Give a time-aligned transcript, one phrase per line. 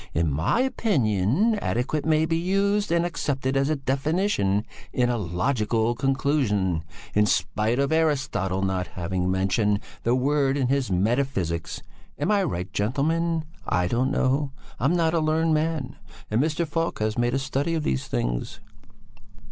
[0.15, 5.93] In my opinion adequate may be used and accepted as a definition in a logical
[5.93, 11.83] conclusion, in spite of Aristotle not having mentioned the word in his Metaphysics.
[12.17, 13.45] Am I right, gentlemen?
[13.67, 15.97] I don't know, I'm not a learned man
[16.31, 16.65] and Mr.
[16.67, 18.59] Falk has made a study of these things."